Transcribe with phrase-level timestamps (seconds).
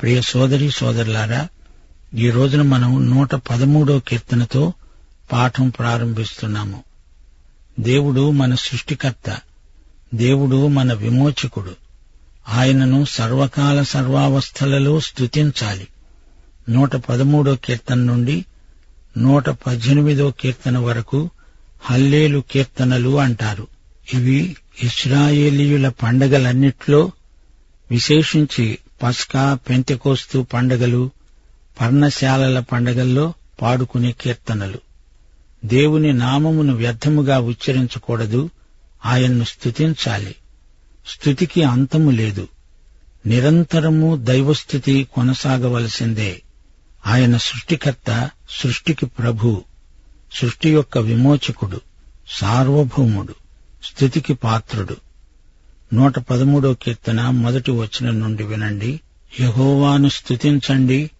[0.00, 1.48] ప్రియ సోదరి సోదరులారా
[2.14, 4.72] ఈ రోజున మనం నూట పదమూడో కీర్తనతో
[5.32, 6.84] పాఠం ప్రారంభిస్తున్నాము.
[7.80, 9.38] దేవుడు మన సృష్టికర్త
[10.14, 11.76] దేవుడు మన విమోచకుడు.
[12.48, 15.88] ఆయనను సర్వకాల సర్వావస్థలలో స్తుతించాలి.
[16.68, 18.44] నూట పదమూడో కీర్తన నుండి
[19.18, 21.30] నూట పద్దెనిమిదో కీర్తన వరకు
[21.82, 23.66] హల్లేలు కీర్తనలు అంటారు.
[24.14, 27.12] ఇవి ఇస్రాయేలీయుల పండగలన్నిట్లో
[27.90, 31.10] విశేషించి పస్కా పెంతెకోస్తు పండగలు
[31.80, 34.78] పర్ణశాలల పండగల్లో పాడుకునే కీర్తనలు.
[35.64, 38.50] దేవుని నామమును వ్యర్థముగా ఉచ్చరించకూడదు
[39.06, 40.34] ఆయన్ను స్తుతించాలి.
[41.06, 42.48] స్థుతికి అంతము లేదు.
[43.26, 46.42] నిరంతరము దైవస్థుతి కొనసాగవలసిందే.
[47.06, 49.62] ఆయన సృష్టికర్త సృష్టికి ప్రభు
[50.32, 51.80] సృష్టి యొక్క విమోచకుడు
[52.30, 53.34] సార్వభౌముడు
[53.84, 54.96] స్థుతికి పాత్రుడు.
[55.92, 59.00] నూట పదమూడో కీర్తన మొదటి వచనం నుండి వినండి.
[59.40, 61.10] యహోవాను స్తుతించండి.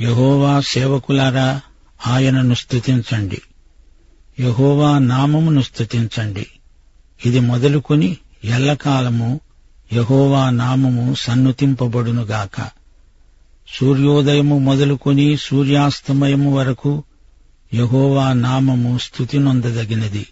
[0.00, 1.60] యహోవా సేవకులారా
[2.06, 3.42] ఆయనను స్తుతించండి.
[4.40, 6.46] యహోవా నామమును స్తుతించండి.
[7.26, 9.40] ఇది మొదలుకొని ఎల్లకాలము
[9.92, 12.68] యహోవా నామము సన్నుతింపబడునుగాక
[13.74, 17.04] సూర్యోదయము మొదలుకొని సూర్యాస్తమయము వరకు
[17.74, 20.26] యహోవా నామము స్తుతి నొందదగినది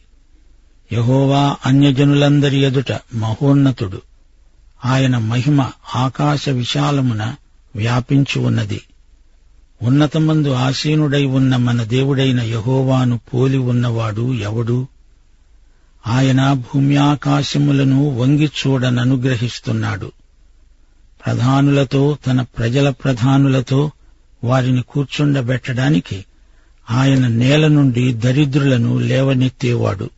[0.92, 4.02] యహోవా అన్యజనులందరి ఎదుట మహోన్నతుడు.
[4.84, 7.34] ఆయన మహిమ ఆకాశ విశాలమున
[7.76, 8.80] వ్యాపించి ఉన్నది.
[9.82, 14.86] ఉన్నతమందు ఆసీనుడై ఉన్న మన దేవుడైన యహోవాను పోలి ఉన్నవాడు ఎవడు?
[16.06, 20.12] ఆయన భూమ్యాకాశములను వంగి చూడననుగ్రహిస్తున్నాడు.
[21.26, 23.90] ప్రధానులతో తన ప్రజల ప్రధానులతో
[24.44, 26.24] వారిని కూర్చుండబెట్టడానికి
[26.90, 30.10] ఆయన నేల నుండి దరిద్రులను లేవనెత్తేవాడు.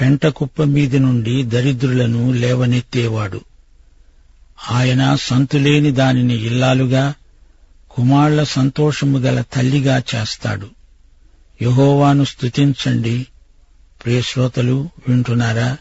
[0.00, 3.40] పెంట కుప్ప మీది నుండి దరిద్రులను లేవనెత్తేవాడు.
[4.70, 7.14] ఆయన సంతులేని దానిని ఇల్లాలుగా
[7.90, 10.66] కుమాళ్ళ సంతోషము గల తల్లిగా చేస్తాడు.
[11.62, 13.26] యహోవాను స్తుతించండి.
[14.04, 15.76] ప్రియశ్రోతలు వింటున్నారా?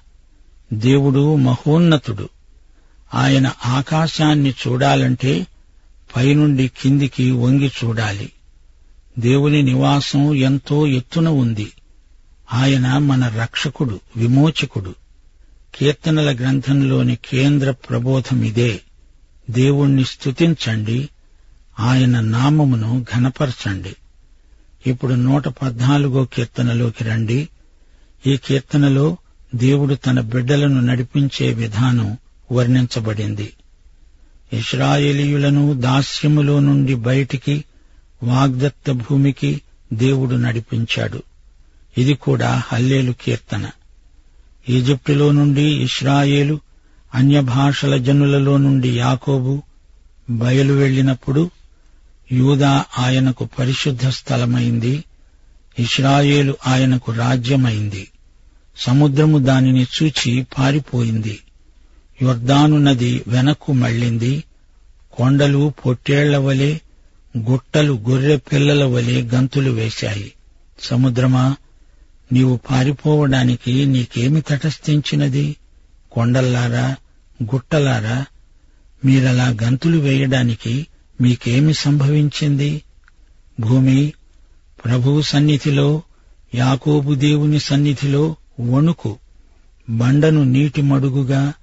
[0.73, 2.29] దేవుడు మహోన్నతుడు.
[3.13, 5.47] ఆయన ఆకాశాన్ని చూడాలంటే
[6.15, 8.31] పైనుండి కిందికి వంగి చూడాలి.
[9.19, 11.71] దేవుని నివాసం ఎంతో ఎత్తున ఉంది.
[12.53, 14.95] ఆయన మన రక్షకుడు విమోచకుడు.
[15.75, 18.81] కీర్తనల గ్రంథంలోని కేంద్ర ప్రబోధం ఇదే.
[19.49, 21.09] దేవుణ్ణి స్తుతించండి
[21.79, 23.95] ఆయన నామమును ఘనపరచండి.
[24.87, 27.49] ఇప్పుడు నూట పద్నాలుగో కీర్తనలోకి రండి.
[28.27, 29.17] ఈ కీర్తనలో
[29.55, 32.17] దేవుడు తన బిడ్డలను నడిపించే విధానం
[32.51, 33.53] వర్ణించబడింది.
[34.53, 37.63] ఇస్రాయేలీయులను దాస్యములో నుండి బయటికి
[38.23, 39.61] వాగ్దత్త భూమికి
[39.93, 41.23] దేవుడు నడిపించాడు.
[41.97, 43.69] ఇది కూడా హల్లేలు కీర్తన.
[44.69, 46.59] ఈజిప్టులో నుండి ఇస్రాయేలు
[47.15, 49.63] అన్య భాషల జనులలో నుండి యాకోబు
[50.29, 51.51] బయలు వెళ్ళినప్పుడు
[52.31, 55.03] యూదా ఆయనకు పరిశుద్ధ స్థలమైంది
[55.79, 58.07] ఇస్రాయేలు ఆయనకు రాజ్యమైంది.
[58.77, 61.39] సముద్రము దానిని చూచి పారిపోయింది.
[62.21, 64.43] యొర్దాను నది వెనక్కు మళ్ళింది.
[65.13, 66.79] కొండలు పొట్టేళ్ళ వలె
[67.37, 70.31] గుట్టలు గొర్రె పిల్లల వలె గంతులు వేశాయి.
[70.79, 71.55] సముద్రమా?
[72.31, 75.55] నీవు పారిపోవడానికి నీకేమి తటస్థించినది?
[76.11, 76.95] కొండల్లారా
[77.43, 78.25] గుట్టలారా?
[79.05, 80.87] మీరలా గంతులు వేయడానికి
[81.21, 82.81] మీకేమి సంభవించింది?
[83.59, 84.13] భూమి
[84.85, 86.01] ప్రభువు సన్నిధిలో
[86.55, 89.17] యాకోబు దేవుని సన్నిధిలో వణుకు.
[89.89, 91.53] బండను నీటి మడుగుగా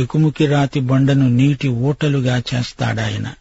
[0.00, 3.34] చెకుముకి రాతి బండను నీటి ఊటలుగా చేస్తాడాయన.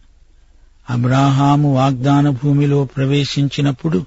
[0.89, 4.05] అబ్రాహాము వాగ్దాన భూమిలో ప్రవేశించినప్పుడు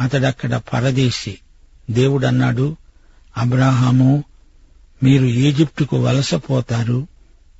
[0.00, 1.38] అతడక్కడ పరదేశి.
[1.90, 2.76] దేవుడన్నాడు
[3.36, 4.24] అబ్రాహాము
[5.02, 7.06] మీరు ఈజిప్టుకు వలసపోతారు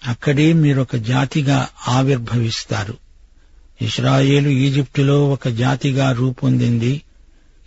[0.07, 2.95] అక్కడే మీరొక జాతిగా ఆవిర్భవిస్తారు.
[3.83, 7.03] ఇస్రాయేలు ఈజిప్టులో ఒక జాతిగా రూపొందింది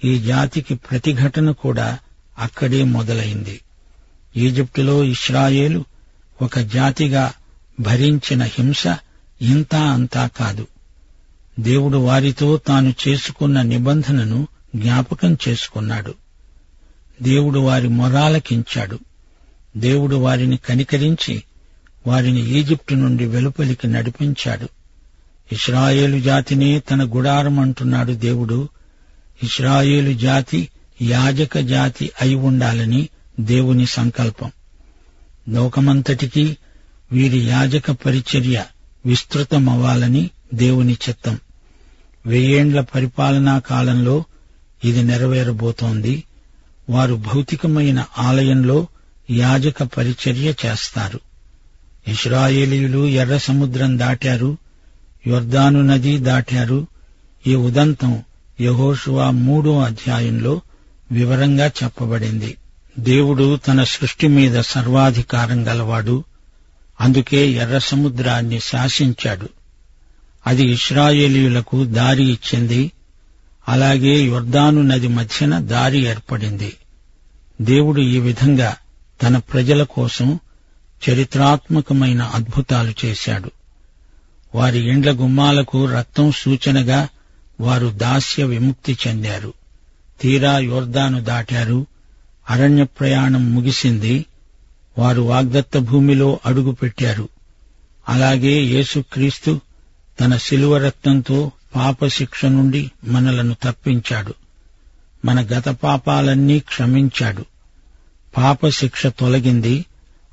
[0.04, 1.98] ఈ జాతికి ప్రతిఘటన కూడా
[2.40, 3.62] అక్కడే మొదలైంది.
[4.38, 5.86] ఈజిప్టులో ఇస్రాయేలు
[6.42, 7.34] ఒక జాతిగా
[7.80, 8.84] భరించిన హింస
[9.42, 10.68] ఇంతా అంతా కాదు.
[11.60, 16.14] దేవుడు వారితో తాను చేసుకున్న నిబంధనను జ్ఞాపకం చేసుకున్నాడు.
[17.22, 19.00] దేవుడు వారి మొరాలకించాడు.
[19.78, 21.44] దేవుడు వారిని కనికరించి
[22.08, 24.70] వారిని ఈజిప్టు నుండి వెలుపలికి నడిపించాడు.
[25.52, 28.70] ఇస్రాయేలు జాతినే తన గుడారం అంటున్నాడు దేవుడు.
[29.44, 30.70] ఇస్రాయేలు జాతి
[31.02, 34.52] యాజక జాతి అయి ఉండాలని దేవుని సంకల్పం.
[35.50, 36.58] లోకమంతటికీ
[37.12, 38.64] వీరి యాజక పరిచర్య
[39.06, 41.40] విస్తృతమవ్వాలని దేవుని చిత్తం.
[42.26, 44.24] వెయ్యేండ్ల పరిపాలనా కాలంలో
[44.86, 46.24] ఇది నెరవేరబోతోంది.
[46.90, 48.88] వారు భౌతికమైన ఆలయంలో
[49.32, 51.20] యాజక పరిచర్య చేస్తారు.
[52.08, 54.58] ఇస్రాయేలీయులు ఎర్ర సముద్రం దాటారు
[55.28, 56.88] యొర్దాను నది దాటారు.
[57.48, 58.24] ఈ ఉదంతం
[58.62, 60.62] యహోషువా మూడో అధ్యాయంలో
[61.12, 62.58] వివరంగా చెప్పబడింది.
[63.00, 66.24] దేవుడు తన సృష్టి మీద సర్వాధికారం గలవాడు
[67.02, 69.50] అందుకే ఎర్ర సముద్రాన్ని శాసించాడు.
[70.48, 72.92] అది ఇస్రాయేలీయులకు దారి ఇచ్చింది
[73.70, 76.74] అలాగే యొర్దాను నది మధ్యన దారి ఏర్పడింది.
[77.62, 78.76] దేవుడు ఈ విధంగా
[79.24, 80.40] తన ప్రజల కోసం
[81.10, 83.52] చరిత్రాత్మకమైన అద్భుతాలు చేశాడు.
[84.56, 87.08] వారి ఇండ్ల గుమ్మాలకు రక్తం సూచనగా
[87.60, 89.54] వారు దాస్య విముక్తి చెందారు.
[90.22, 91.86] తీరా యోర్దాను దాటారు.
[92.50, 94.26] అరణ్య ప్రయాణం ముగిసింది.
[94.98, 97.30] వారు వాగ్దత్త భూమిలో అడుగుపెట్టారు.
[98.10, 99.62] అలాగే యేసుక్రీస్తు
[100.20, 104.34] తన శిలువ రక్తంతో పాపశిక్ష నుండి మనలను తప్పించాడు.
[105.26, 107.46] మన గత పాపాలన్నీ క్షమించాడు.
[108.38, 109.86] పాపశిక్ష తొలగింది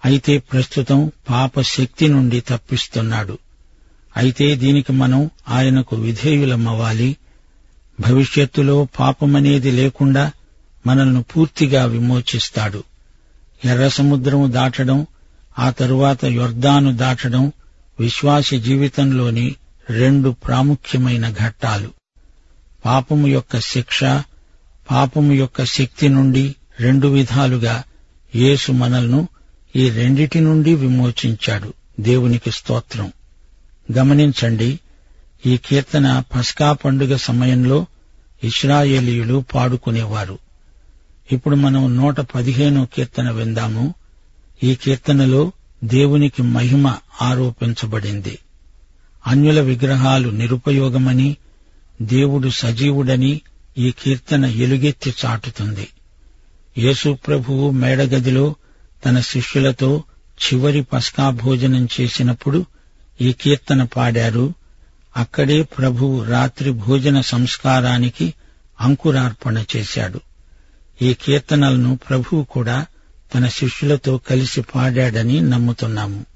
[0.04, 3.38] అయితే ప్రస్తుతం పాప శక్తి నుండి తప్పిస్తున్నాడు.
[4.16, 7.16] అయితే దీనికి మనం ఆయనకు విధేయులమవ్వాలి.
[8.00, 10.32] భవిష్యత్తులో పాపమనేది లేకుండా
[10.86, 12.84] మనల్ని పూర్తిగా విమోచిస్తాడు.
[13.64, 15.06] ఎర్ర సముద్రము దాటడం
[15.58, 17.52] ఆ తరువాత యొర్దాను దాటడం
[18.00, 19.56] విశ్వాసి జీవితంలోని
[19.90, 21.90] రెండు ప్రాముఖ్యమైన ఘట్టాలు.
[22.84, 24.04] పాపము యొక్క శిక్ష
[24.90, 27.82] పాపము యొక్క శక్తి నుండి రెండు విధాలుగా
[28.34, 29.28] యేసు మనల్ను
[29.76, 31.74] ఈ రెండిటి నుండి విమోచించాడు.
[32.00, 33.12] దేవునికి స్తోత్రం.
[33.96, 34.80] గమనించండి
[35.46, 37.86] ఈ కీర్తన పస్కా పండుగ సమయంలో
[38.44, 40.38] ఇస్రాయేలీయులు పాడుకునేవారు.
[41.32, 43.94] ఇప్పుడు మనం నూట పదిహేనో కీర్తన విందాము.
[44.62, 45.52] ఈ కీర్తనలో
[45.84, 48.38] దేవునికి మహిమ ఆరోపించబడింది.
[49.26, 51.36] అన్యుల విగ్రహాలు నిరుపయోగమని
[52.02, 53.40] దేవుడు సజీవుడని
[53.78, 55.88] ఈ కీర్తన ఎలుగెత్తి చాటుతుంది.
[56.78, 58.54] యేసు ప్రభువు మేడగదిలో
[59.06, 60.02] తన శిష్యులతో
[60.44, 62.66] చివరి పస్కా భోజనం చేసినప్పుడు
[63.20, 64.54] ఈ కీర్తన పాడారు.
[65.16, 68.34] అక్కడే ప్రభువు రాత్రి భోజన సంస్కారానికి
[68.80, 70.20] అంకురార్పణ చేశాడు.
[71.02, 72.86] ఈ కీర్తనలను ప్రభువు కూడా
[73.34, 76.26] తన శిష్యులతో కలిసి పాడాడని నమ్ముతున్నాము.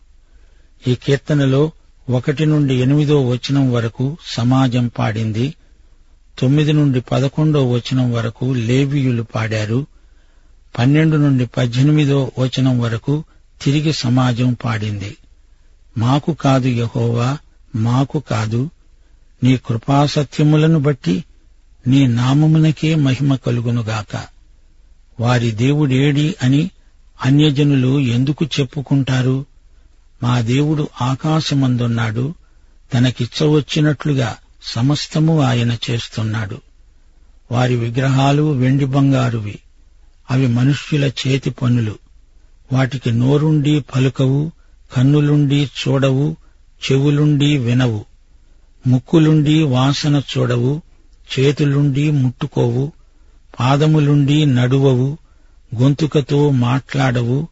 [0.89, 1.73] ఈ కీర్తనలో
[2.11, 5.55] ఒకటి నుండి ఎనిమిదో వచనం వరకు సమాజం పాడింది.
[6.39, 9.87] తొమ్మిది నుండి పదకొండో వచనం వరకు లేవియులు పాడారు.
[10.79, 13.25] పన్నెండు నుండి పద్దెనిమిదో వచనం వరకు
[13.63, 15.17] తిరిగి సమాజం పాడింది.
[15.99, 17.39] మాకు కాదు యహోవా
[17.77, 18.71] మాకు కాదు.
[19.45, 21.25] నీ కృపాసత్యములను బట్టి
[21.87, 24.25] నీ నామమునకే మహిమ కలుగునుగాక.
[25.21, 26.71] వారి దేవుడేడి అని
[27.25, 29.50] అన్యజనులు ఎందుకు చెప్పుకుంటారు?
[30.23, 32.35] మా దేవుడు ఆకాశమందున్నాడు
[32.95, 36.61] తనకిచ్చవచ్చినట్లుగా సమస్తము ఆయన చేస్తున్నాడు.
[37.53, 39.59] వారి విగ్రహాలు వెండి బంగారువి
[40.31, 41.99] అవి మనుష్యుల చేతి పనులు.
[42.73, 44.53] వాటికి నోరుండి పలుకవు
[44.97, 46.37] కన్నులుండి చూడవు
[46.93, 48.05] చెవులుండి వినవు.
[48.87, 50.83] ముక్కులుండి వాసన చూడవు
[51.39, 52.93] చేతులుండి ముట్టుకోవు
[53.61, 55.19] పాదములుండి నడువవు
[55.75, 57.49] గొంతుకతో మాట్లాడవు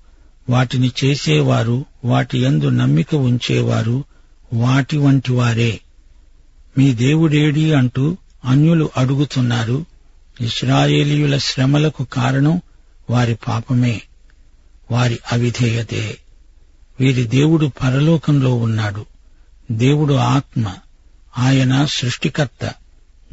[0.49, 4.05] వాటిని చేసేవారు వాటి యందు నమ్మిక ఉంచేవారు
[4.52, 5.81] వాటి వంటి వారే.
[6.78, 9.87] మీ దేవుడేడి అంటూ అన్యులు అడుగుతున్నారు
[10.40, 12.62] ఇస్రాయేలీయుల శ్రమలకు కారణం
[13.11, 14.02] వారి పాపమే
[14.90, 16.19] వారి అవిధేయతే.
[17.00, 19.07] వీరి దేవుడు పరలోకంలో ఉన్నాడు.
[19.71, 20.75] దేవుడు ఆత్మ
[21.38, 22.75] ఆయన సృష్టికర్త.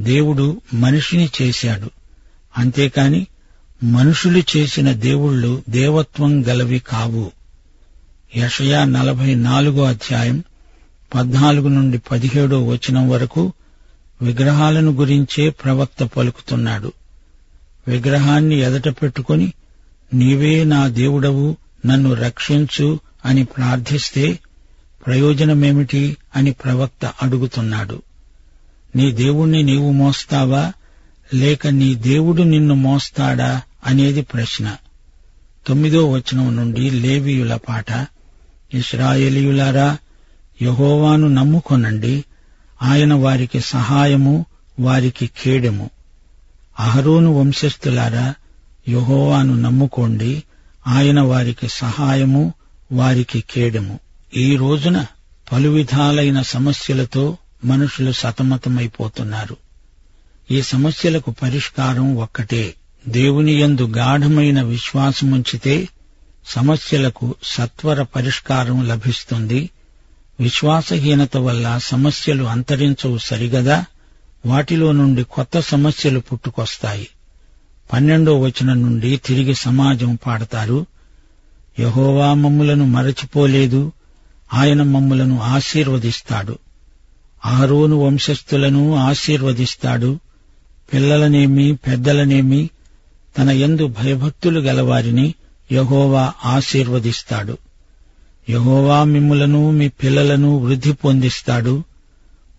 [0.01, 1.91] దేవుడు మనిషిని చేశాడు.
[2.57, 3.27] అంతేకాని
[3.85, 7.31] మనుషులు చేసిన దేవుళ్ళు దేవత్వం గలవి కావు.
[8.35, 10.43] యషయా నలభై నాలుగో అధ్యాయం
[11.15, 13.53] పద్నాలుగు నుండి పదిహేడో వచనం వరకు
[14.21, 16.93] విగ్రహాలను గురించే ప్రవక్త పలుకుతున్నాడు.
[17.87, 19.53] విగ్రహాన్ని ఎదట పెట్టుకుని
[20.13, 24.39] నీవే నా దేవుడవు నన్ను రక్షించు అని ప్రార్థిస్తే
[25.05, 28.01] ప్రయోజనమేమిటి అని ప్రవక్త అడుగుతున్నాడు.
[28.95, 30.73] నీ దేవుణ్ణి నీవు మోస్తావా?
[31.33, 33.61] లేక నీ దేవుడు నిన్ను మోస్తాడా?
[33.85, 34.77] అనేది ప్రశ్న.
[35.67, 38.07] తొమ్మిదో వచనం నుండి లేవీయుల పాట
[38.73, 39.97] ఇస్రాయేలీయులారా
[40.61, 42.23] యహోవాను నమ్ముకొనండి
[42.81, 44.45] ఆయన వారికి సహాయము
[44.79, 45.89] వారికి ఖేడము
[46.79, 48.33] అహరోను వంశస్థులారా
[48.89, 50.43] యహోవాను నమ్ముకోండి
[50.87, 52.53] ఆయన వారికి సహాయము
[52.91, 53.99] వారికి ఖేడము
[54.35, 55.05] ఈ రోజున
[55.51, 59.57] పలు విధాలైన సమస్యలతో మనుషులు సతమతమైపోతున్నారు.
[60.51, 62.75] ఈ సమస్యలకు పరిష్కారం ఒక్కటే.
[63.07, 65.87] దేవుని యందు గాఢమైన విశ్వాసముంచితే
[66.47, 69.69] సమస్యలకు సత్వర పరిష్కారం లభిస్తుంది.
[70.39, 73.85] విశ్వాసహీనత వల్ల సమస్యలు అంతరించవు సరిగదా?
[74.45, 77.07] వాటిలో నుండి కొత్త సమస్యలు పుట్టుకొస్తాయి.
[77.93, 80.85] పన్నెండో వచనం నుండి తిరిగి సమాజం పాడతారు.
[81.79, 83.91] యహోవా మమ్ములను మరచిపోలేదు.
[84.53, 86.59] ఆయన మమ్ములను ఆశీర్వదిస్తాడు.
[87.45, 90.19] ఆరోను వంశస్థులను ఆశీర్వదిస్తాడు.
[90.93, 92.69] పిల్లలనేమి పెద్దలనేమి
[93.37, 95.33] తన యందు భయభక్తులు గలవారిని
[95.71, 97.57] యహోవా ఆశీర్వదిస్తాడు.
[98.49, 101.83] యహోవా మిమ్ములను మీ పిల్లలను వృద్ధి పొందిస్తాడు.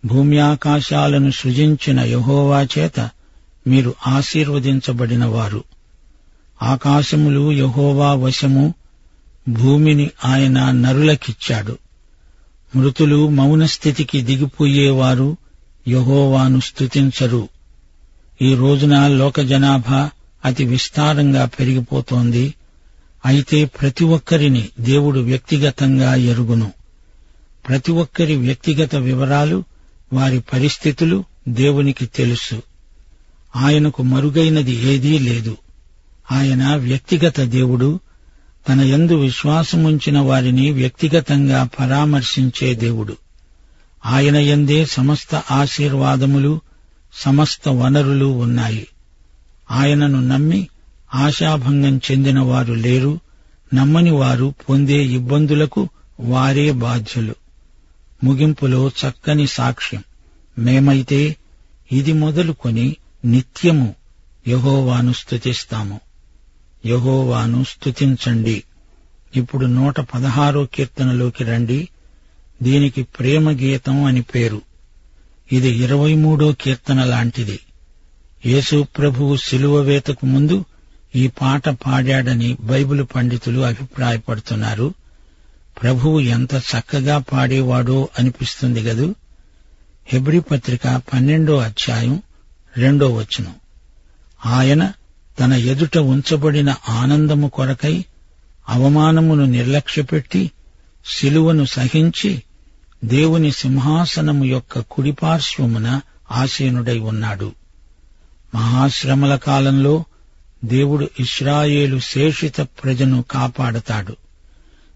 [0.04, 3.10] భూమి ఆకాశాలను సృజించిన యహోవా చేత
[3.66, 5.64] మీరు ఆశీర్వదించబడినవారు.
[6.62, 8.74] ఆకాశములు యహోవా వశము
[9.48, 11.78] భూమిని ఆయన నరులకిచ్చాడు.
[12.76, 15.36] మృతులు మౌనస్థితికి దిగిపోయేవారు
[15.88, 17.48] యహోవాను స్తుతించరు.
[18.42, 20.10] ఈ రోజున లోక జనాభా
[20.44, 22.54] అతి విస్తారంగా పెరిగిపోతోంది.
[23.26, 26.72] అయితే ప్రతి ఒక్కరిని దేవుడు వ్యక్తిగతంగా ఎరుగును.
[27.68, 29.64] ప్రతి ఒక్కరి వ్యక్తిగత వివరాలు
[30.12, 32.62] వారి పరిస్థితులు దేవునికి తెలుసు.
[33.56, 35.56] ఆయనకు మరుగైనది ఏదీ లేదు.
[36.32, 38.00] ఆయన వ్యక్తిగత దేవుడు.
[38.68, 43.16] తన యందు విశ్వాసముంచిన వారిని వ్యక్తిగతంగా పరామర్శించే దేవుడు.
[44.06, 46.60] ఆయన యందే సమస్త ఆశీర్వాదములు
[47.14, 48.86] సమస్త వనరులు ఉన్నాయి.
[49.70, 50.68] ఆయనను నమ్మి
[51.14, 53.20] ఆశాభంగం చెందినవారు లేరు.
[53.74, 55.88] నమ్మని వారు పొందే ఇబ్బందులకు
[56.20, 57.34] వారే బాధ్యులు.
[58.24, 60.04] ముగింపులో చక్కని సాక్ష్యం.
[60.58, 61.36] మేమైతే
[61.92, 63.94] ఇది మొదలుకొని నిత్యము
[64.48, 66.00] యహోవాను స్తుతిస్తాము.
[66.86, 68.62] యహోవాను స్తుతించండి.
[69.36, 71.88] ఇప్పుడు నూట పదహారో కీర్తనలోకి రండి.
[72.62, 74.62] దీనికి ప్రేమ గీతం అని పేరు.
[75.52, 77.60] ఇది ఇరవై మూడో కీర్తన లాంటిది.
[78.46, 80.64] యేసు ప్రభువు శిలువ వేతకు ముందు
[81.16, 84.94] ఈ పాట పాడాడని బైబిల్ పండితులు అభిప్రాయపడుతున్నారు.
[85.82, 89.14] ప్రభువు ఎంత చక్కగా పాడేవాడో అనిపిస్తుంది గదు.
[90.06, 92.22] హెబ్రి పత్రిక పన్నెండో అధ్యాయం
[92.76, 93.54] రెండో వచనం.
[94.46, 94.92] ఆయన
[95.40, 98.04] తన ఎదుట ఉంచబడిన ఆనందము కొరకై
[98.68, 100.50] అవమానమును నిర్లక్ష్యపెట్టి
[101.06, 102.42] శిలువను సహించి
[103.04, 106.00] దేవుని సింహాసనము యొక్క కుడిపార్శ్వమున
[106.32, 107.52] ఆసీనుడై ఉన్నాడు.
[108.54, 110.04] మహాశ్రమల కాలంలో
[110.64, 114.16] దేవుడు ఇస్రాయేలు శేషిత ప్రజను కాపాడతాడు.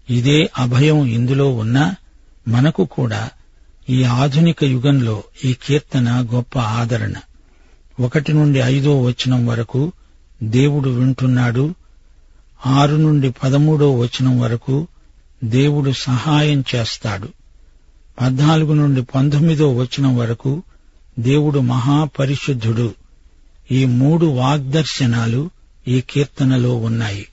[0.09, 1.95] ఇదే అభయం ఇందులో ఉన్నా
[2.47, 3.29] మనకు కూడా
[3.89, 7.13] ఈ ఆధునిక యుగంలో ఈ కీర్తన గొప్ప ఆదరణ.
[7.99, 9.91] ఒకటి నుండి ఐదో వచనం వరకు
[10.43, 11.75] దేవుడు వింటున్నాడు.
[12.65, 14.87] ఆరు నుండి పదమూడో వచనం వరకు
[15.43, 17.27] దేవుడు సహాయం చేస్తాడు.
[18.21, 20.63] పద్నాలుగు నుండి పంతొమ్మిదో వచనం వరకు
[21.19, 22.93] దేవుడు మహాపరిశుద్ధుడు.
[23.71, 25.49] ఈ మూడు వాగ్దర్శనాలు
[25.87, 27.27] ఈ కీర్తనలో ఉన్నాయి.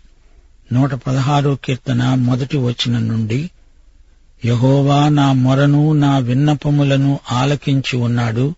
[0.73, 3.51] నూట పదహారో కీర్తన మొదటి వచనం నుండి
[4.45, 8.55] యహోవా నా మొరను నా విన్నపములను ఆలకించి ఉన్నాడు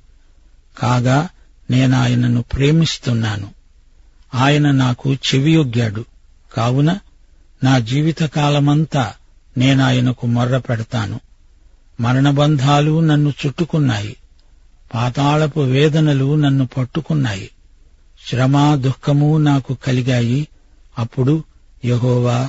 [0.79, 1.29] కాగా
[1.71, 3.51] నేనాయనను ప్రేమిస్తున్నాను.
[4.35, 6.05] ఆయన నాకు చెవియొగ్గాడు
[6.57, 6.99] కావున
[7.65, 9.13] నా జీవితకాలమంతా
[9.59, 11.21] నేనాయనకు మొర్ర పెడతాను.
[12.01, 14.17] మరణబంధాలు నన్ను చుట్టుకున్నాయి
[14.95, 17.51] పాతాళపు వేదనలు నన్ను పట్టుకున్నాయి.
[18.31, 20.49] శ్రమ దుఃఖము నాకు కలిగాయి.
[20.99, 21.45] అప్పుడు
[21.85, 22.49] యహోవా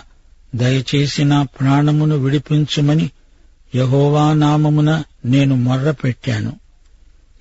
[0.56, 3.12] దయచేసి నా ప్రాణమును విడిపించుమని
[3.76, 6.60] యహోవా నామమున నేను మొర్రపెట్టాను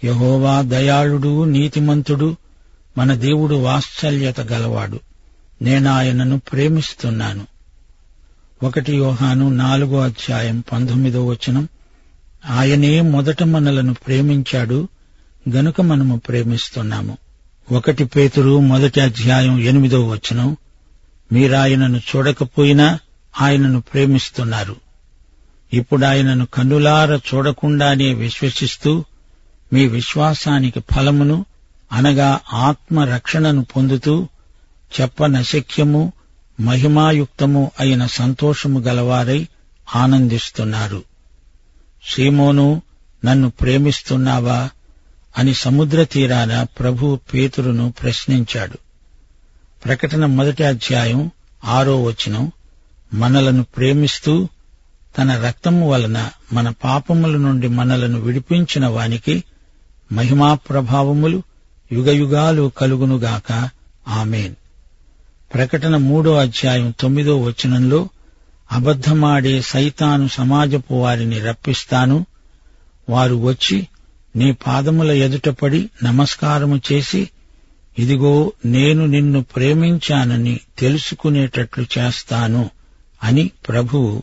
[0.04, 2.37] యహోవా దయాళుడు నీతిమంతుడు
[2.99, 5.00] మన దేవుడు వాత్సల్యత గలవాడు.
[5.62, 7.47] నేనాయనను ప్రేమిస్తున్నాను.
[8.62, 11.68] ఒకటి యోహాను నాలుగో అధ్యాయం పంతొమ్మిదో వచనం.
[12.50, 14.88] ఆయనే మొదట మనలను ప్రేమించాడు
[15.50, 17.18] గనుక మనము ప్రేమిస్తున్నాము.
[17.71, 20.57] ఒకటి పేతురు మొదటి అధ్యాయం ఎనిమిదో వచనం.
[21.33, 22.99] మీరాయనను చూడకపోయినా
[23.41, 24.77] ఆయనను ప్రేమిస్తున్నారు.
[25.73, 29.05] ఇప్పుడు ఆయనను కన్నులార చూడకుండానే విశ్వసిస్తూ
[29.73, 31.47] మీ విశ్వాసానికి ఫలమును
[31.93, 34.29] అనగా ఆత్మ రక్షణను పొందుతూ
[35.00, 36.12] చెప్పనశక్యము
[36.61, 39.49] మహిమాయుక్తము అయిన సంతోషము గలవారై
[39.97, 41.03] ఆనందిస్తున్నారు.
[42.15, 42.83] సీమోను
[43.25, 44.69] నన్ను ప్రేమిస్తున్నావా?
[45.39, 48.79] అని సముద్ర తీరాన ప్రభు పేతురును ప్రశ్నించాడు.
[49.85, 51.31] ప్రకటన మొదటి అధ్యాయం
[51.65, 52.53] ఆరో వచనం
[53.15, 54.49] మనలను ప్రేమిస్తూ
[55.19, 59.45] తన రక్తము వలన మన పాపముల నుండి మనలను విడిపించిన వానికి
[60.13, 61.43] మహిమా ప్రభావములు
[61.93, 63.69] యుగయుగాలు కలుగునుగాక.
[64.09, 64.55] ఆమెన్.
[65.55, 68.09] ప్రకటన మూడో అధ్యాయం తొమ్మిదో వచనంలో
[68.73, 72.27] అబద్ధమాడే సైతాను సమాజపు వారిని రప్పిస్తాను.
[73.09, 73.87] వారు వచ్చి
[74.37, 77.31] నీ పాదముల ఎదుటపడి నమస్కారము చేసి
[77.99, 82.71] ఇదిగో నేను నిన్ను ప్రేమించానని తెలుసుకునేటట్లు చేస్తాను
[83.23, 84.23] అని ప్రభువు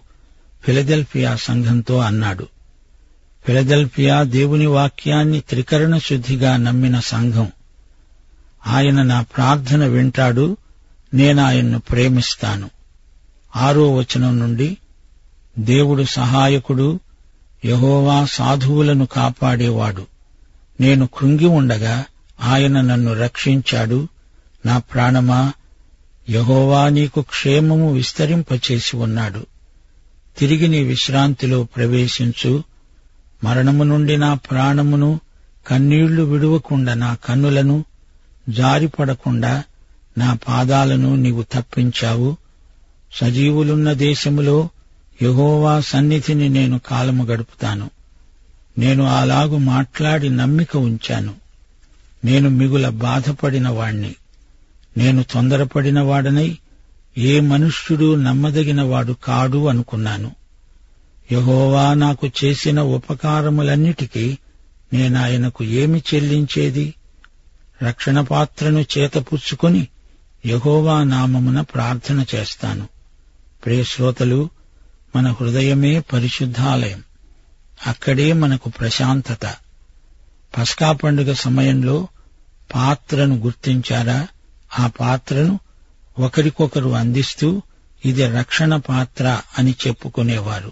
[0.63, 2.47] ఫిలదెల్ఫియా సంఘంతో అన్నాడు.
[3.47, 7.51] ఫిలదెల్ఫియా దేవుని వాక్యాన్ని త్రికరణ శుద్ధిగా నమ్మిన సంఘం.
[8.67, 10.57] ఆయన నా ప్రార్థన వింటాడు
[11.13, 12.69] నేనాయన్ను ప్రేమిస్తాను.
[13.55, 14.77] ఆరో వచనం నుండి
[15.59, 16.99] దేవుడు సహాయకుడు
[17.67, 20.07] యహోవా సాధువులను కాపాడేవాడు.
[20.81, 22.05] నేను కృంగి ఉండగా
[22.43, 24.07] ఆయన నన్ను రక్షించాడు.
[24.65, 25.53] నా ప్రాణమా
[26.29, 29.45] యహోవా నీకు క్షేమము విస్తరింపచేసి ఉన్నాడు.
[30.37, 32.63] తిరిగి నీ విశ్రాంతిలో ప్రవేశించు.
[33.43, 35.19] మరణము నుండి నా ప్రాణమును
[35.67, 37.85] కన్నీళ్ళు విడువకుండా నా కన్నులను
[38.49, 39.63] జారిపడకుండా
[40.17, 42.37] నా పాదాలను నీవు తప్పించావు.
[43.13, 44.69] సజీవులున్న దేశములో
[45.21, 47.89] యహోవా సన్నిధిని నేను కాలము గడుపుతాను.
[48.77, 51.33] నేను అలాగు మాట్లాడి నమ్మిక ఉంచాను.
[52.25, 54.15] నేను మిగుల బాధపడిన వాణ్ణి.
[54.97, 56.57] నేను తొందరపడిన వాడనై
[57.17, 60.31] ఏ మనుష్యుడు నమ్మదగినవాడు కాడు అనుకున్నాను.
[61.31, 64.37] యహోవా నాకు చేసిన ఉపకారములన్నిటికీ
[64.93, 66.93] నేనాయనకు ఏమి చెల్లించేది?
[67.83, 69.87] రక్షణ పాత్రను చేతపుచ్చుకుని
[70.45, 72.87] యహోవా నామమున ప్రార్థన చేస్తాను.
[73.65, 74.49] ప్రియశ్రోతలు
[75.17, 77.03] మన హృదయమే పరిశుద్ధాలయం.
[77.87, 79.55] అక్కడే మనకు ప్రశాంతత.
[80.57, 82.07] పస్కా పండుగ సమయంలో
[82.75, 84.27] పాత్రను గుర్తించారా?
[84.79, 85.59] ఆ పాత్రను
[86.19, 87.61] ఒకరికొకరు అందిస్తూ
[88.05, 90.71] ఇది రక్షణ పాత్ర అని చెప్పుకునేవారు.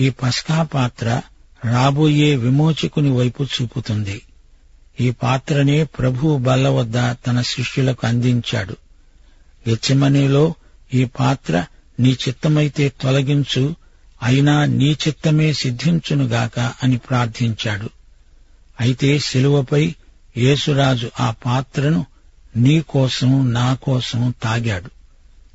[0.00, 1.20] ఈ పస్కా పాత్ర
[1.64, 4.22] రాబోయే విమోచకుని వైపు చూపుతుంది.
[5.00, 8.76] ఈ పాత్రనే ప్రభువు బల్ల వద్ద తన శిష్యులకు అందించాడు.
[9.68, 10.54] గెచ్చమనేలో
[10.94, 11.66] ఈ పాత్ర
[12.00, 13.76] నీ చిత్తమైతే తొలగించు
[14.22, 17.90] అయినా నీ చిత్తమే సిద్ధించునుగాక అని ప్రార్థించాడు.
[18.80, 19.94] అయితే శిలువపై
[20.36, 22.06] యేసురాజు ఆ పాత్రను
[22.56, 24.90] నీకోసం నాకోసం నా కోసం తాగాడు.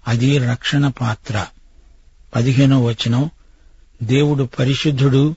[0.07, 1.45] అది రక్షణ పాత్ర.
[2.35, 3.29] పదిహేనో వచనం.
[4.03, 5.35] దేవుడు పరిశుద్ధుడు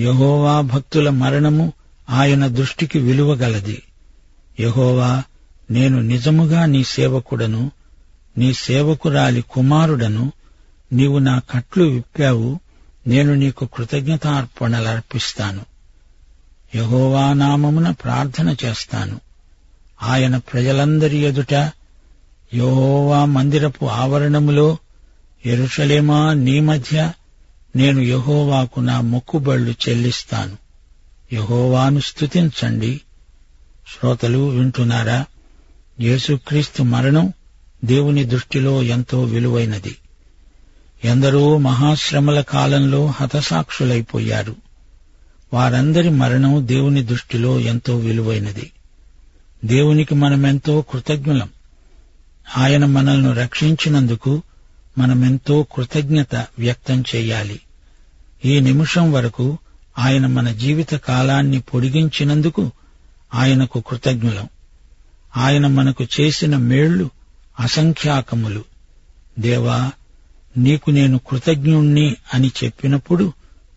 [0.00, 1.72] యహోవా భక్తుల మరణము
[2.10, 3.82] ఆయన దృష్టికి విలువగలది.
[4.60, 5.22] యహోవా
[5.70, 7.70] నేను నిజముగా నీ సేవకుడను
[8.38, 10.32] నీ సేవకురాలి కుమారుడను
[10.92, 12.60] నీవు నా కట్లు విప్పావు
[13.06, 15.64] నేను నీకు కృతజ్ఞతార్పణలర్పిస్తాను.
[16.74, 19.20] యహోవా నామమున ప్రార్థన చేస్తాను.
[20.02, 21.54] ఆయన ప్రజలందరి ఎదుట
[22.54, 24.78] యహోవా మందిరపు ఆవరణములో
[25.46, 27.12] ఎరుషలేమా నీ మధ్య
[27.76, 30.56] నేను యహోవాకు నా మొక్కుబళ్ళు చెల్లిస్తాను.
[31.32, 33.00] యహోవాను స్తుతించండి.
[33.92, 35.24] శ్రోతలు వింటున్నారా?
[36.00, 37.32] యేసుక్రీస్తు మరణం
[37.84, 39.96] దేవుని దృష్టిలో ఎంతో విలువైనది.
[41.04, 44.56] ఎందరో మహాశ్రమల కాలంలో హతసాక్షులైపోయారు.
[45.54, 48.70] వారందరి మరణం దేవుని దృష్టిలో ఎంతో విలువైనది.
[49.64, 51.48] దేవునికి మనమెంతో కృతజ్ఞులం.
[52.56, 54.42] ఆయన మనల్ని రక్షించినందుకు
[54.98, 57.60] మనమెంతో కృతజ్ఞత వ్యక్తం చేయాలి.
[58.44, 59.58] ఈ నిమిషం వరకు
[59.98, 62.70] ఆయన మన జీవిత కాలాన్ని పొడిగించినందుకు
[63.34, 64.48] ఆయనకు కృతజ్ఞులం.
[65.36, 67.10] ఆయన మనకు చేసిన మేళ్ళు
[67.60, 68.64] అసంఖ్యాకములు.
[69.38, 69.90] దేవా
[70.56, 73.32] నీకు నేను కృతజ్ఞుణ్ణి అని చెప్పినప్పుడు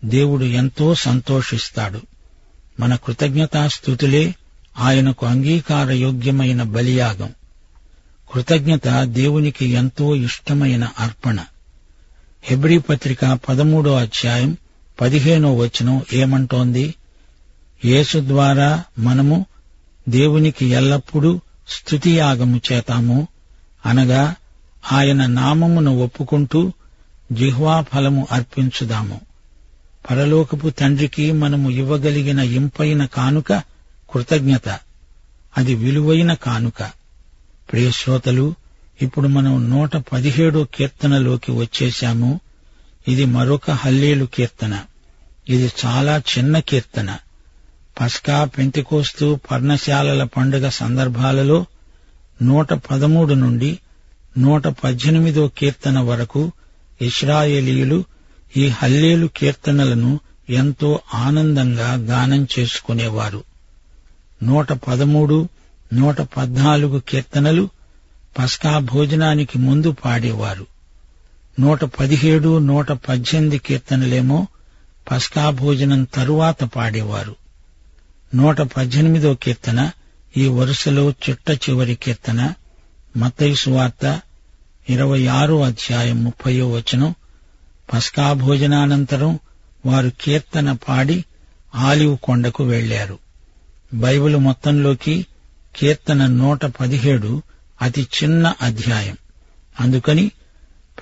[0.05, 2.01] దేవుడు ఎంతో సంతోషిస్తాడు.
[2.79, 4.35] మన కృతజ్ఞతాస్థుతులే
[4.79, 7.33] ఆయనకు అంగీకారయోగ్యమైన బలియాగం.
[8.33, 11.39] కృతజ్ఞత దేవునికి ఎంతో ఇష్టమైన అర్పణ.
[12.43, 14.57] హెబ్రీ పత్రిక పదమూడో అధ్యాయం
[15.01, 16.93] పదిహేనో వచనం ఏమంటోంది?
[17.85, 19.45] యేసు ద్వారా మనము
[20.09, 23.27] దేవునికి ఎల్లప్పుడూ స్తుతియాగము చేతాము.
[23.85, 24.35] అనగా
[24.91, 26.71] ఆయన నామమును ఒప్పుకుంటూ
[27.31, 29.21] జిహ్వా ఫలము అర్పించుదాము.
[30.09, 33.53] పరలోకపు తండ్రికి మనము ఇవ్వగలిగిన ఇంపైన కానుక
[34.11, 34.79] కృతజ్ఞత.
[35.57, 36.83] అది విలువైన కానుక.
[37.71, 38.55] ప్రియశ్రోతలు
[39.01, 42.39] ఇప్పుడు మనం నూట పదిహేడో కీర్తనలోకి వచ్చేశాము.
[43.07, 44.79] ఇది మరొక హల్లేలు కీర్తన.
[45.49, 47.17] ఇది చాలా చిన్న కీర్తన.
[48.01, 51.65] పస్కా పెంతికోస్తు పర్ణశాలల పండుగ సందర్భాలలో
[52.41, 53.79] నూట పదమూడు నుండి
[54.37, 56.51] నూట పద్దెనిమిదో కీర్తన వరకు
[57.01, 58.03] ఇస్రాయేలీయులు
[58.57, 60.19] ఈ హల్లేలు కీర్తనలను
[60.49, 63.43] ఎంతో ఆనందంగా గానం చేసుకునేవారు.
[64.43, 65.49] నూట పదమూడు
[65.93, 67.69] నూట పద్నాలుగు కీర్తనలు
[68.39, 70.65] పస్కా భోజనానికి ముందు పాడేవారు.
[71.59, 74.47] నూట పదిహేడు నూట పద్దెనిమిది కీర్తనలేమో
[75.11, 77.35] పస్కా భోజనం తరువాత పాడేవారు.
[78.35, 79.91] నూట పద్దెనిమిదో కీర్తన
[80.37, 82.53] ఈ వరుసలో చిట్ట చివరి కీర్తన
[83.17, 84.21] మత్తయి వార్త
[84.89, 87.15] ఇరవై ఆరో అధ్యాయం ముప్పయో వచనం
[87.93, 89.39] పస్కా భోజనానంతరం
[89.85, 91.23] వారు కీర్తన పాడి
[91.75, 93.17] ఆలివ్ కొండకు వెళ్ళారు
[93.93, 95.25] బైబిల్ మొత్తంలోకి
[95.75, 97.41] కీర్తన నూట పదిహేడు
[97.81, 99.17] అతి చిన్న అధ్యాయం.
[99.79, 100.31] అందుకని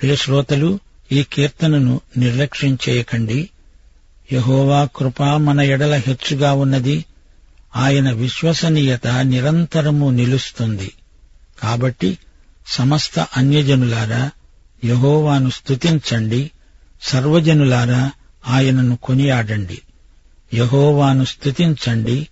[0.02, 0.80] ప్రియశ్రోతలు
[1.12, 3.50] ఈ కీర్తనను నిర్లక్ష్యం చేయకండి.
[4.34, 7.06] యహోవా కృప మన ఎడల హెచ్చుగా ఉన్నది.
[7.76, 10.92] ఆయన విశ్వసనీయత నిరంతరము నిలుస్తుంది.
[11.64, 12.18] కాబట్టి
[12.68, 14.32] సమస్త అన్యజనులారా
[14.86, 16.52] యహోవాను స్తుతించండి.
[17.02, 18.12] సర్వజనులారా
[18.48, 19.82] ఆయనను కొనియాడండి.
[20.54, 22.28] యహోవాను స్తుతించండి.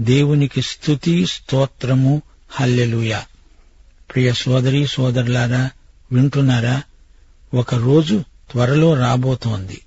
[0.00, 3.22] దేవునికి స్తుతి స్తోత్రము హల్లెలూయా.
[4.14, 5.70] ప్రియ సోదరి సోదరులారా
[6.12, 6.82] వింటున్నారా?
[7.54, 9.80] ఒక రోజు త్వరలో రాబోతోంది.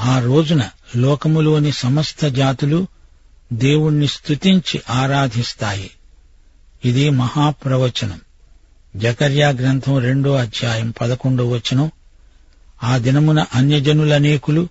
[0.00, 2.86] ఆ రోజున లోకములోని సమస్త జాతులు
[3.52, 5.90] దేవుణ్ణి స్తుతించి ఆరాధిస్తాయి.
[6.84, 8.20] ఇది మహాప్రవచనం.
[8.96, 11.90] జకర్యా గ్రంథం రెండో అధ్యాయం పదకొండో వచనం.
[12.84, 14.68] ఆ దినమున అన్యజనులనేకులు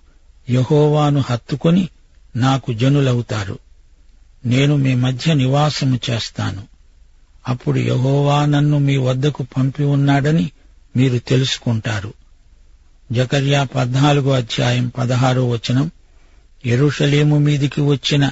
[0.50, 1.88] యహోవాను హత్తుకొని
[2.36, 3.58] నాకు జనులవుతారు.
[4.46, 6.62] నేను మీ మధ్య నివాసము చేస్తాను.
[7.48, 10.50] అప్పుడు యహోవా నన్ను మీ వద్దకు పంపి ఉన్నాడని
[10.96, 12.12] మీరు తెలుసుకుంటారు.
[13.12, 15.90] జకర్యా పద్నాలుగో అధ్యాయం పదహారో వచనం.
[16.66, 18.30] ఎరుషలేము మీదికి వచ్చిన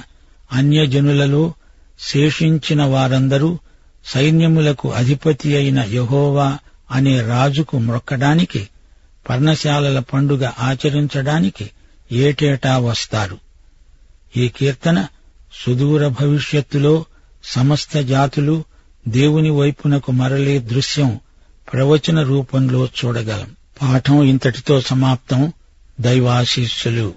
[0.51, 1.53] అన్యజనులలో
[1.99, 3.59] శేషించిన వారందరూ
[4.05, 6.57] సైన్యములకు అధిపతి అయిన యహోవా
[6.91, 8.67] అనే రాజుకు మొక్కడానికి
[9.29, 11.69] పర్ణశాలల పండుగ ఆచరించడానికి
[12.11, 13.37] ఏటేటా వస్తారు.
[14.37, 15.07] ఈ కీర్తన
[15.65, 17.05] సుదూర భవిష్యత్తులో
[17.43, 18.63] సమస్త జాతులు
[19.07, 21.19] దేవుని వైపునకు మరలే దృశ్యం
[21.73, 23.55] ప్రవచన రూపంలో చూడగలం.
[23.81, 25.53] పాఠం ఇంతటితో సమాప్తం.
[26.01, 27.13] దైవాశీస్సులు.